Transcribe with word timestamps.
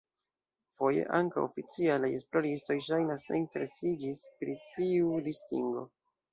Foje, 0.77 1.03
ankaŭ 1.17 1.43
oficialaj 1.49 2.09
esploristoj 2.21 2.79
ŝajnas 2.87 3.29
ne 3.31 3.39
interesiĝis 3.43 4.27
pri 4.41 4.59
tiu 4.67 5.25
distingo. 5.33 5.89